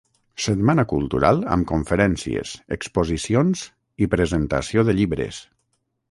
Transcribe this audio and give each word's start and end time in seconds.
Setmana 0.43 0.83
Cultural 0.91 1.41
amb 1.55 1.67
conferències, 1.71 2.53
exposicions 2.77 3.61
i 4.05 4.09
presentació 4.17 4.85
de 4.89 4.97
llibres. 5.01 5.43